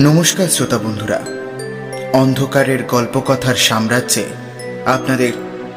[0.00, 1.20] নমস্কার শ্রোতা বন্ধুরা।
[2.12, 4.24] অন্ধকারের গল্পকথার সাম্রাজ্যে
[4.86, 5.32] আপনাদের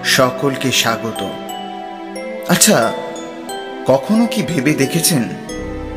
[0.05, 1.21] সকলকে স্বাগত।
[2.49, 2.92] আচ্ছা
[3.87, 5.23] কখনো কি ভেবে দেখেছেন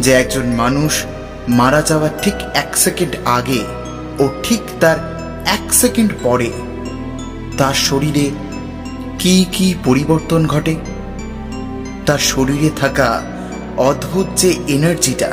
[0.01, 1.05] যে একজন মানুষ
[1.49, 3.61] মারা যাওয়ার ঠিক এক সেকেন্ড আগে
[4.19, 4.99] ও ঠিক তার
[5.47, 6.51] এক সেকেন্ড পরে
[7.59, 8.31] তার শরীরে
[9.19, 10.75] কি কি পরিবর্তন ঘটে?
[12.07, 13.23] তার শরীরে থাকা
[13.77, 15.31] অদ্ভুত যে এনার্জিটা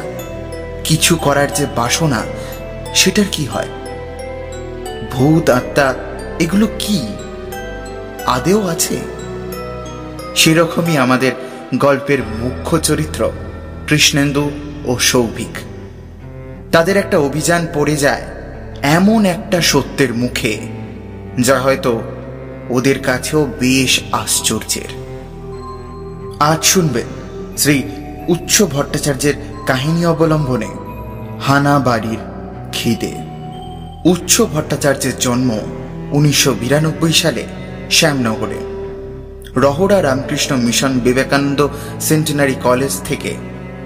[0.83, 2.23] কিছু করার যে বাসনা
[2.95, 3.67] সেটার কি হয়?
[5.11, 5.93] ভূত, আত্মা,
[6.39, 7.07] এগুলো কি?
[8.25, 8.97] আদেও আছে?
[10.35, 11.31] সেরকমই আমাদের
[11.75, 13.31] গল্পের মুখ্য চরিত্র
[13.87, 14.51] কৃষ্ণেন্দু
[14.85, 15.57] ও সৌভিক।
[16.71, 18.21] তাদের একটা অভিযান পড়ে যায়
[18.81, 20.59] এমন একটা সত্যের মুখে,
[21.39, 22.01] যা হয়তো
[22.69, 24.91] ওদের কাছেও বেশ আশ্চর্যের।
[26.39, 27.05] আজ শুনবেন
[27.57, 27.83] শ্রী
[28.27, 29.33] উচ্চ ভট্টাচার্যের
[29.67, 30.69] কাহিনী অবলম্বনে
[31.41, 32.30] হানা বাড়ির
[32.71, 33.13] খিদে।
[34.05, 35.57] উচ্চ ভট্টাচার্যের জন্ম
[36.11, 37.43] উনিশশো বিরানব্বই সালে
[37.91, 38.59] শ্যামনগরে।
[39.55, 41.67] Rahara Ramakrishna mission Vivekananda
[41.99, 43.35] centenary college থেকে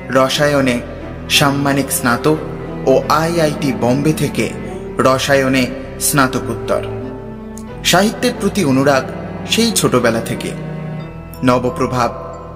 [0.09, 0.81] রসায়নে
[1.30, 2.38] সাম্মানিক স্নাতক
[2.86, 4.50] ও আইআইটি বম্বে থেকে
[5.00, 5.67] রসায়নে
[6.00, 6.83] স্নাতকোত্তর।
[7.83, 9.03] সাহিত্যের প্রতি অনুরাগ
[9.50, 10.52] সেই ছোটবেলা থেকে।
[11.44, 12.11] নবপ্রভাব,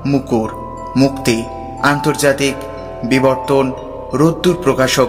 [0.05, 0.49] মুকুর,
[0.95, 1.43] মুক্তি,
[1.83, 2.55] আন্তর্জাতিক
[3.05, 3.71] বিবর্তন,
[4.13, 5.07] রোদ্দুর প্রকাশক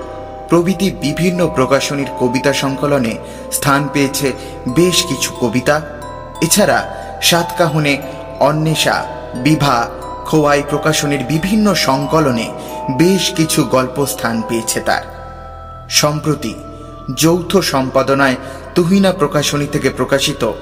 [0.51, 3.17] প্রভৃতি বিভিন্ন প্রকাশনীর কবিতা সংকলনে
[3.53, 4.33] স্থান পেয়েছে
[4.69, 5.83] বেশ কিছু কবিতা।
[6.43, 6.79] এছাড়া
[7.23, 8.03] সাতকাহনে
[8.41, 9.89] অন্বেষা, বিভা,
[10.27, 12.47] খোয়াই প্রকাশনীর বিভিন্ন সংকলনে
[12.99, 15.05] বেশ কিছু গল্প স্থান পেয়েছে তার।
[15.91, 16.55] সম্প্রতি
[17.15, 18.37] যৌথ সম্পাদনায়
[18.75, 20.53] তুহিনা প্রকাশনী থেকে প্রকাশিত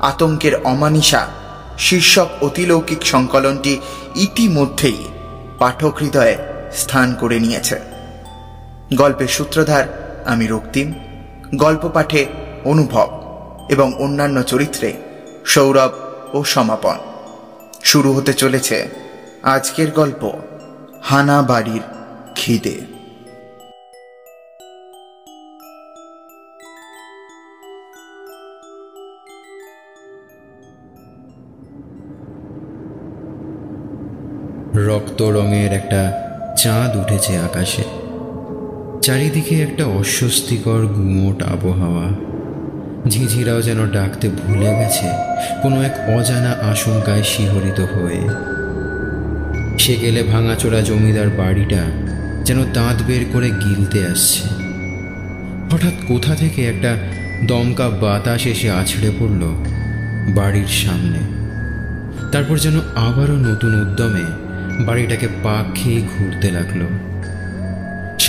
[0.00, 1.26] আতঙ্কের অমানিসা
[1.78, 3.80] শীর্ষক অতিলৌকিক সংকলনটি
[4.16, 5.00] ইতিমধ্যেই
[5.58, 6.36] পাঠক হৃদয়ে
[6.72, 7.91] স্থান করে নিয়েছে।
[8.96, 9.84] গল্পের সূত্রধার
[10.26, 10.94] আমি রক্তিম
[11.54, 12.26] গল্প পাঠে
[12.64, 13.08] অনুভব
[13.70, 14.92] এবং অন্যান্য চরিত্রে
[15.44, 15.90] সৌরভ
[16.34, 16.98] ও সমাপন।
[17.84, 18.88] শুরু হতে চলেছে
[19.42, 20.32] আজকের গল্প
[21.02, 21.80] হানা বাড়ির
[22.34, 22.80] খিদে।
[34.74, 38.01] রক্ত রঙের একটা চাঁদ উঠেছে আকাশে।
[39.02, 42.08] চারিদিকে একটা অস্বস্তিকর গুমোট আবহাওয়া।
[43.08, 45.06] ঝিঝিরাও যেন ডাকতে ভুলে গেছে,
[45.62, 48.28] কোনো এক অজানা আশঙ্কায় শিহরিত হয়ে।
[49.78, 51.82] সে গেলে ভাঙাচোরা জমিদার বাড়িটা
[52.44, 54.48] যেন দাঁত বের করে গিলতে আসছে।
[55.72, 56.96] হঠাৎ কোথা থেকে একটা
[57.46, 59.42] দমকা বাতাস এসে আছড়ে পড়ল
[60.34, 61.20] বাড়ির সামনে।
[62.32, 64.26] তারপর যেন আবারও নতুন উদ্যমে
[64.84, 67.11] বাড়িটাকে পাক খেয়ে ঘুরতে লাগল।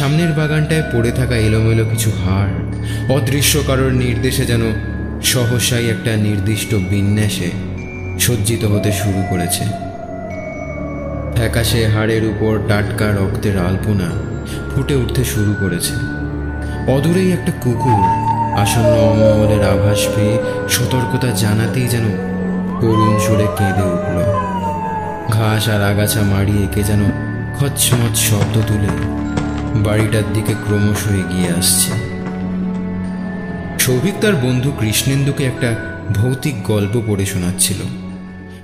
[0.04, 2.54] সামনের বাগানটায় পড়ে থাকা এলোমেলো কিছু হাড়,
[3.10, 4.64] অদৃশ্য কারোর নির্দেশে যেন
[5.24, 7.50] সহসাই একটা নির্দিষ্ট বিন্যাসে
[8.20, 9.64] সজ্জিত হতে শুরু করেছে।
[11.36, 14.10] ফ্যাকাশে হাড়ের উপর টাটকা রক্তের আলপনা
[14.72, 15.94] ফুটে উঠতে শুরু করেছে।
[16.92, 18.04] অদূরেই একটা কুকুর,
[18.64, 20.36] আসন্ন অমঙ্গলের আভাস পেয়ে
[20.70, 22.06] সতর্কতা জানাতেই যেন
[22.82, 24.18] করুণ সুরে কেঁদে উঠল।
[25.34, 27.02] ঘাস আর আগাছা মাড়িয়ে একে যেন
[27.58, 28.92] খচমচ শব্দ তুলে
[29.76, 31.92] বাড়িটার দিকে ক্রমশ এগিয়ে আসছে।
[33.80, 37.78] সৌভিক তার বন্ধু কৃষ্ণেন্দুকে একটা ভৌতিক গল্প পড়ে শোনাচ্ছিল।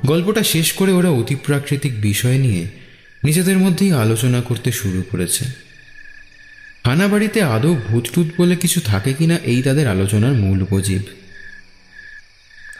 [0.05, 2.67] গল্পটা শেষ করে ওরা অতিপ্রাকৃতিক বিষয় নিয়ে
[3.23, 5.45] নিজেদের মধ্যেই আলোচনা করতে শুরু করেছে।
[6.85, 11.01] হানা বাড়িতে আদৌ ভূতটুত বলে কিছু থাকে কিনা এই তাদের আলোচনার মূল উপজীব।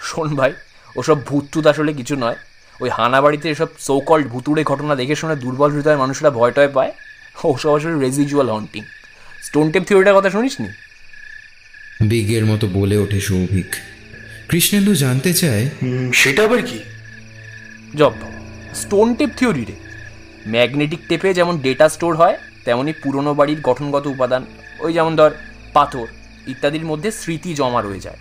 [0.01, 0.53] শোন ভাই,
[0.96, 2.35] ওসব ভূতটুত আসলে কিছু নয়।
[2.81, 6.91] ওই হানা বাড়িতে এসব সৌকল্ড ভুতুড়ে ঘটনা দেখে শুনে দুর্বল হৃদয়ের মানুষরা ভয় টয় পায়।
[7.51, 8.84] ওসব আসলে রেজিজুয়াল হন্টিং
[9.44, 10.69] স্টোন টেপ থিওরিটার কথা শুনিস নি
[12.09, 13.75] বিগের মতো বলে ওঠে সৌভিক।
[14.50, 15.66] কৃষ্ণেন্দু জানতে চায়
[16.13, 16.79] সেটা আবার কি?
[17.95, 18.13] জব
[18.75, 19.75] স্টোন টেপ থিওরি রে
[20.47, 24.46] ম্যাগনেটিক টেপে যেমন ডেটা স্টোর হয় তেমনই পুরনো বাড়ির গঠনগত উপাদান
[24.79, 25.31] ওই যেমন ধর
[25.73, 26.08] পাথর
[26.47, 28.20] ইত্যাদির মধ্যে স্মৃতি জমা রয়ে যায়।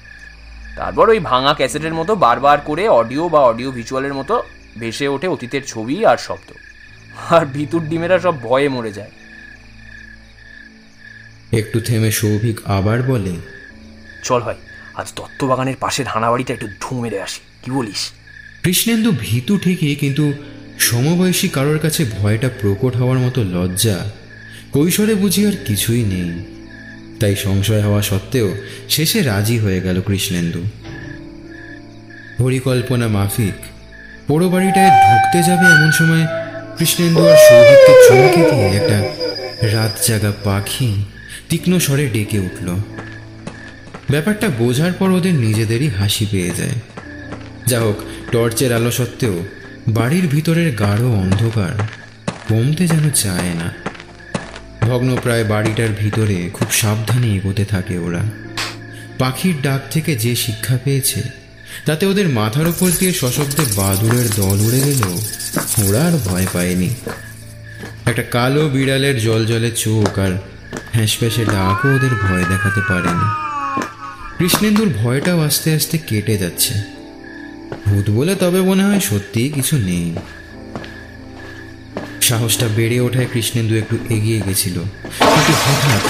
[0.77, 4.43] তারপর ওই ভাঙা ক্যাসেটের মতো বারবার করে অডিও বা অডিও ভিজুয়ালের মতো
[4.79, 6.49] ভেসে ওঠে অতীতের ছবি আর শব্দ।
[7.31, 9.11] আর ভিতুর ডিমেরা সব ভয়ে মরে যায়।
[11.53, 13.33] একটু থেমে সৌভিক আবার বলে
[14.25, 14.55] চল ভাই
[14.95, 18.11] আজ দত্তবাগানের পাশের হানাবাড়িটা একটু ঢু মেরে আসি কি বলিস?
[18.63, 20.33] কৃষ্ণেন্দু ভীতু ঠিকই কিন্তু
[20.79, 24.11] সমবয়সী কারোর কাছে ভয়টা প্রকট হওয়ার মতো লজ্জা
[24.73, 26.45] কৈশোরে বুঝি আর কিছুই নেই।
[27.21, 28.55] তাই সংশয় হওয়া সত্ত্বেও
[28.89, 30.63] শেষে রাজি হয়ে গেল কৃষ্ণেন্দু।
[32.39, 33.55] পরিকল্পনা মাফিক
[34.27, 36.27] পোড়ো বাড়িটায় ঢুকতে যাবে এমন সময়
[36.79, 38.99] কৃষ্ণেন্দু আর সৌভিককে চমকে দিয়ে একটা
[39.77, 41.05] রাত জাগা পাখি
[41.49, 42.69] তীক্ষ্ণ স্বরে ডেকে উঠল।
[44.11, 46.77] ব্যাপারটা বোঝার পর ওদের নিজেদেরই হাসি পেয়ে যায়।
[47.67, 47.97] যা হোক,
[48.33, 49.45] টর্চের আলো সত্ত্বেও
[49.89, 51.75] বাড়ির ভিতরের গাঢ় অন্ধকার
[52.49, 53.75] কমতে যেন চায় না।
[54.87, 58.23] ভগ্নপ্রায় বাড়িটার ভিতরে খুব সাবধানে এগোতে থাকে ওরা।
[59.19, 61.23] পাখির ডাক থেকে যে শিক্ষা পেয়েছে
[61.85, 65.21] তাতে ওদের মাথার উপর দিয়ে সশব্দে বাদুড়ের দল উড়ে গেলেও
[65.89, 66.91] ওরা আর ভয় পায়নি।
[68.07, 70.33] একটা কালো বিড়ালের জল জলে চোখ আর
[70.93, 73.49] হ্যাঁসপ্যাসে ডাকও ওদের ভয় দেখাতে পারেনি।
[74.39, 76.75] কৃষ্ণেন্দুর ভয়টাও আস্তে আস্তে কেটে যাচ্ছে।
[77.87, 80.15] ভূত বলে তবে মনে হয় সত্যিই কিছু নেই।
[82.21, 84.75] সাহসটা বেড়ে ওঠায় কৃষ্ণেন্দু একটু এগিয়ে গেছিল।
[85.19, 86.01] কিন্তু হঠাৎ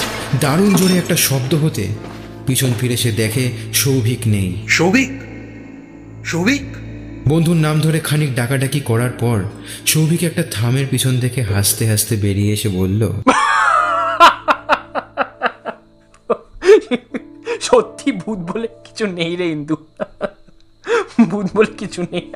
[0.41, 1.87] দারুণ জোরে একটা শব্দ হতে
[2.47, 5.28] পিছন ফিরে সে দেখে সৌভিক নেই। সৌভিক?
[6.29, 6.61] সৌভিক?
[7.27, 9.43] বন্ধুর নাম ধরে খানিক ডাকাডাকি করার পর
[9.85, 13.01] সৌভিক একটা থামের পিছন থেকে হাসতে হাসতে বেরিয়ে এসে বলল
[17.61, 19.75] সত্যি ভূত বলে কিছু নেই রে ইন্দু।
[21.29, 22.31] ভূত বলে কিছু নেই।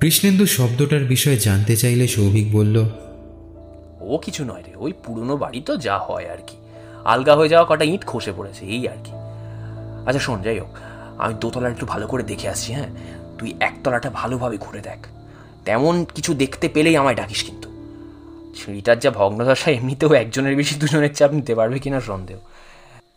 [0.00, 2.76] কৃষ্ণেন্দু শব্দটার বিষয়ে জানতে চাইলে সৌভিক বলল
[4.00, 6.56] ও কিছু নয় রে ওই পুরনো বাড়ি তো যা হয় আর কি।
[7.04, 9.12] আলগা হয়ে যাওয়া কটা ইট খসে পড়েছে এই আর কি।
[10.06, 10.68] আচ্ছা শোন, যাই হোক।
[11.18, 12.88] আমি দোতলা একটু ভালো করে দেখে আসছি হ্যাঁ?
[13.38, 15.06] তুই একতলাটা ভালোভাবে ঘুরে দেখ।
[15.64, 17.68] তেমন কিছু দেখতে পেলেই আমায় ডাকিস কিন্তু।
[18.54, 22.36] সিঁড়িটার যা ভগ্নদশা, এমনিতেও একজনের বেশি দুজনের চাপ নিতে পারবে কিনা সন্দেহ।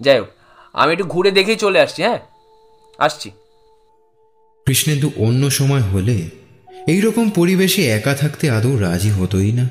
[0.02, 0.28] যাই হোক,
[0.74, 2.20] আমি একটু ঘুরে দেখেই চলে আসছি হ্যাঁ?
[2.98, 3.32] আসছি।
[4.66, 6.30] কৃষ্ণেন্দু অন্য সময় হলে
[6.88, 9.70] এই রকম পরিবেশে একা থাকতে আদৌ রাজি হতোই না।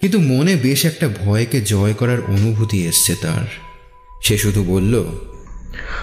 [0.00, 3.44] কিন্তু মনে বেশ একটা ভয়কে জয় করার অনুভূতি এসছে তার।
[4.22, 5.04] সে শুধু বলল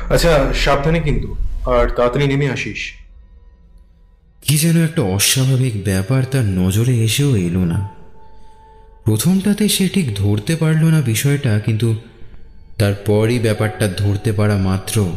[0.09, 1.35] আচ্ছা সাবধানে কিন্তু।
[1.65, 2.91] আর তাড়াতাড়ি নেমে আসিস।
[4.41, 7.89] কি যেন একটা অস্বাভাবিক ব্যাপার তার নজরে এসেও এলো না।
[9.05, 11.95] প্রথমটাতে সে ঠিক ধরতে পারল না বিষয়টা, কিন্তু
[12.77, 15.11] তারপরই ব্যাপারটা ধরতে পারা মাত্র।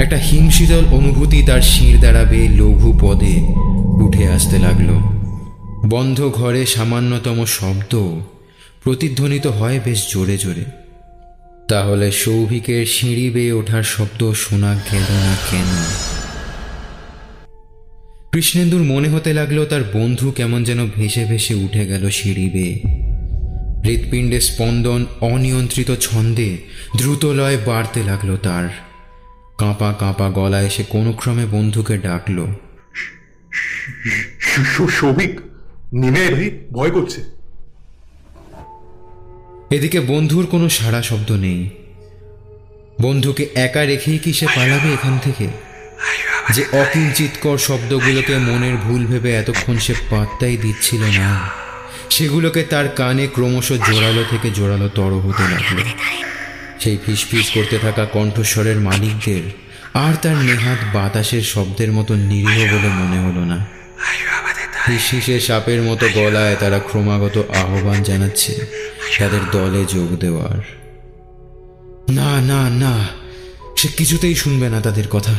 [0.00, 3.34] একটা হিমশীতল অনুভূতি তার শির বেয়ে লঘু পদে
[4.06, 4.88] উঠে আসতে লাগল।
[5.88, 8.20] বন্ধ ঘরে সামান্যতম শব্দ
[8.84, 10.81] প্রতিধ্বনিত হয় বেশ জোরে জোরে।
[11.72, 15.70] তাহলে সৌভিকের সিঁড়ি বেয়ে ওঠার শব্দ শোনা গেল না কেন?
[18.32, 22.82] কৃষ্ণেন্দুর মনে হতে লাগল তার বন্ধু কেমন যেন ভেসে ভেসে উঠে গেল সিঁড়ি বেয়ে।
[23.84, 26.56] হৃৎপিণ্ডে স্পন্দন, অনিয়ন্ত্রিত ছন্দে
[26.96, 28.68] দ্রুত লয় বাড়তে লাগল তার।
[29.58, 32.46] কাঁপা কাঁপা গলায় কোনো ক্রমে বন্ধুকে ডাকলো।
[35.00, 35.40] সৌভিক
[35.94, 37.41] নেমে ভয় করছে
[39.72, 41.70] এদিকে বন্ধুর কোনো সাড়া শব্দ নেই।
[43.00, 45.46] বন্ধুকে একা রেখেই কি সে পালাবে এখান থেকে?
[46.52, 51.40] যে অকিঞ্চিতকর শব্দগুলোকে মনের ভুল ভেবে এতক্ষণ সে পাত্তাই দিচ্ছিল না।
[52.10, 55.82] সেগুলোকে তার কানে ক্রমশ জোরালো থেকে জোরালো তর হতে লাগল।
[56.80, 59.42] সেই ফিসফিস করতে থাকা কণ্ঠস্বরের মালিকদের
[59.94, 63.66] আর তার নেহাত বাতাসের শব্দের মতো নিরীহ বলে মনে হলো না।
[64.86, 68.66] ফিসফিসে সাপের মতো গলায় তারা ক্রমাগত আহ্বান জানাচ্ছে।
[69.18, 70.58] তাদের দলে যোগ দেওয়ার।
[72.12, 73.08] না না না,
[73.76, 75.38] সে কিছুতেই শুনবে না তাদের কথা।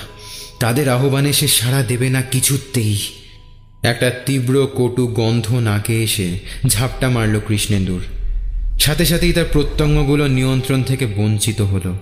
[0.60, 2.98] তাদের আহ্বানে সে সাড়া দেবে না কিছুতেই।
[3.84, 8.02] একটা তীব্র কটু গন্ধ নাকে এসে ঝাপটা মারল কৃষ্ণেন্দুর।
[8.80, 11.94] সাথে সাথেই তার প্রত্যঙ্গগুলো নিয়ন্ত্রণ থেকে বঞ্চিত হলো।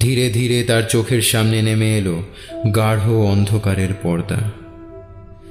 [0.00, 2.22] ধীরে ধীরে তার চোখের সামনে নেমে এলো
[2.76, 4.50] গাঢ় অন্ধকারের পর্দা।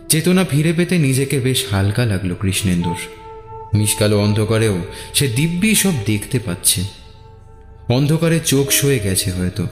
[0.10, 3.27] চেতনা ফিরে পেতে নিজেকে বেশ হালকা লাগল কৃষ্ণেন্দুর।
[3.74, 4.78] মিসকালো অন্ধকারেও
[5.14, 6.84] সে দিব্যি সব দেখতে পাচ্ছে।
[7.90, 9.68] অন্ধকারে চোখ সয়ে গেছে হয়তো।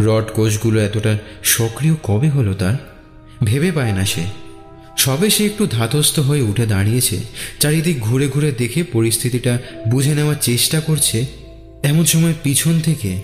[0.00, 2.74] রড কোষগুলো এতটা সক্রিয় কবে হলো তার?
[3.44, 4.24] ভেবে পায় না সে।
[4.96, 7.20] সবে সে একটু ধাতস্থ হয়ে উঠে দাঁড়িয়েছে
[7.60, 11.26] চারিদিক ঘুরে ঘুরে দেখে পরিস্থিতিটা বুঝে নেওয়ার চেষ্টা করছে
[11.82, 13.22] এমন সময় পিছন থেকে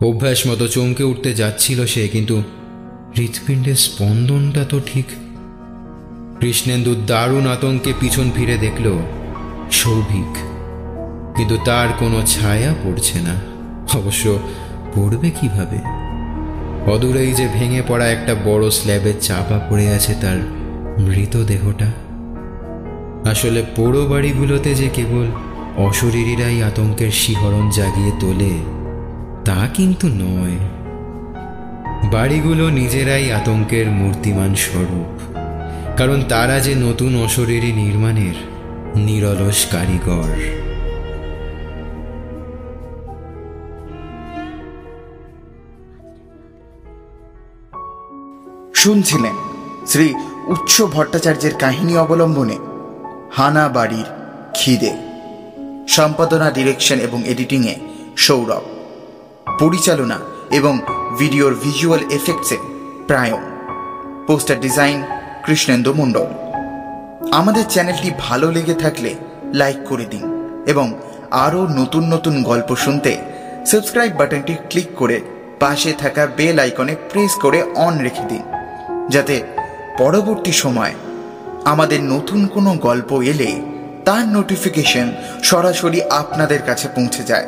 [0.00, 2.42] অভ্যাস মতো চমকে উঠতে যাচ্ছিল সে কিন্তু
[3.16, 5.04] হৃৎপিণ্ডের স্পন্দনটা তো ঠিক।
[6.40, 8.98] কৃষ্ণেন্দু দারুণ আতঙ্কে পিছন ফিরে দেখল,
[9.70, 10.36] সৌভিক।
[11.36, 13.34] কিন্তু তার কোনো ছায়া পড়ছে না।
[13.98, 14.38] অবশ্য
[14.94, 15.78] পড়বে কীভাবে?
[16.90, 20.36] অদূরেই যে ভেঙে পড়া একটা বড় স্ল্যাবে চাপা পড়ে আছে তার
[20.98, 21.92] মৃতদেহটা।
[23.30, 25.26] আসলে পোড়ো বাড়িগুলোতে যে কেবল
[25.76, 28.50] অশরীরীরাই আতঙ্কের শিহরণ জাগিয়ে তোলে,
[29.44, 30.75] তা কিন্তু নয়।
[32.04, 35.20] বাড়িগুলো নিজেরাই আতঙ্কের মূর্তিমান স্বরূপ।
[35.96, 38.34] কারণ তারা যে নতুন অশরীরী নির্মাণের
[38.96, 40.36] নিরলস কারিগর।
[48.74, 49.34] শুনছিলেন
[49.86, 50.14] শ্রী
[50.46, 52.58] উচ্চ ভট্টাচার্যের কাহিনী অবলম্বনে
[53.32, 54.04] হানা বাড়ির
[54.54, 54.96] খিদে।
[55.88, 57.74] সম্পাদনা, ডিরেকশন এবং এডিটিংয়ে
[58.16, 58.62] সৌরভ।
[59.60, 60.18] পরিচালনা
[60.56, 60.74] এবং
[61.18, 62.58] ভিডিওর ভিজুয়াল এফেক্টসে
[63.06, 63.42] প্রায়ণ
[64.26, 64.98] পোস্টার ডিজাইন
[65.44, 66.26] কৃষ্ণেন্দু মণ্ডল
[67.32, 69.14] আমাদের চ্যানেলটি ভালো লেগে থাকলে
[69.54, 70.24] লাইক করে দিন
[70.66, 70.86] এবং
[71.30, 73.12] আরও নতুন নতুন গল্প শুনতে
[73.66, 75.20] সাবস্ক্রাইব বাটনটি ক্লিক করে
[75.60, 78.42] পাশে থাকা বেল আইকনে প্রেস করে অন রেখে দিন,
[79.08, 79.36] যাতে
[79.98, 80.94] পরবর্তী সময়
[81.64, 83.50] আমাদের নতুন কোনো গল্প এলে
[84.04, 85.06] তার নোটিফিকেশন
[85.42, 87.46] সরাসরি আপনাদের কাছে পৌঁছে যায়।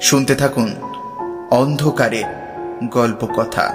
[0.00, 0.70] শুনতে থাকুন।
[1.53, 2.27] অন্ধকারের
[2.89, 3.65] গল্প কথা